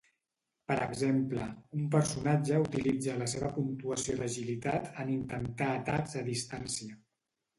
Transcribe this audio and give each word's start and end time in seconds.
Per 0.69 0.75
exemple, 0.85 1.49
un 1.79 1.83
personatge 1.95 2.61
utilitza 2.63 3.17
la 3.19 3.27
seva 3.35 3.51
puntuació 3.57 4.17
d'agilitat 4.21 4.89
en 5.03 5.11
intentar 5.17 5.71
atacs 5.75 6.17
a 6.23 6.27
distància. 6.31 6.99